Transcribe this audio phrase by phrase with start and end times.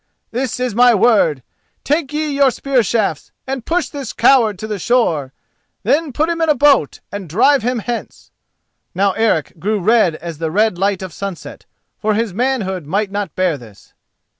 [0.31, 1.43] This is my word:
[1.83, 5.31] take ye your spear shafts and push this coward to the shore.
[5.83, 8.31] Then put him in a boat and drive him hence."
[8.95, 11.67] Now Eric grew red as the red light of sunset,
[11.99, 13.93] for his manhood might not bear this.